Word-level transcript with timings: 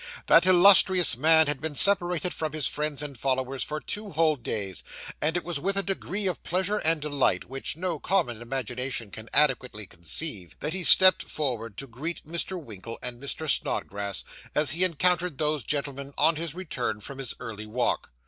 That 0.25 0.47
illustrious 0.47 1.15
man 1.15 1.45
had 1.45 1.61
been 1.61 1.75
separated 1.75 2.33
from 2.33 2.53
his 2.53 2.65
friends 2.65 3.03
and 3.03 3.15
followers 3.15 3.63
for 3.63 3.79
two 3.79 4.09
whole 4.09 4.35
days; 4.35 4.81
and 5.21 5.37
it 5.37 5.43
was 5.43 5.59
with 5.59 5.77
a 5.77 5.83
degree 5.83 6.25
of 6.25 6.41
pleasure 6.41 6.79
and 6.79 6.99
delight, 6.99 7.43
which 7.45 7.77
no 7.77 7.99
common 7.99 8.41
imagination 8.41 9.11
can 9.11 9.29
adequately 9.31 9.85
conceive, 9.85 10.55
that 10.59 10.73
he 10.73 10.83
stepped 10.83 11.21
forward 11.21 11.77
to 11.77 11.85
greet 11.85 12.25
Mr. 12.27 12.59
Winkle 12.59 12.97
and 13.03 13.21
Mr. 13.21 13.47
Snodgrass, 13.47 14.23
as 14.55 14.71
he 14.71 14.83
encountered 14.83 15.37
those 15.37 15.63
gentlemen 15.63 16.15
on 16.17 16.35
his 16.35 16.55
return 16.55 16.99
from 16.99 17.19
his 17.19 17.35
early 17.39 17.67
walk. 17.67 18.09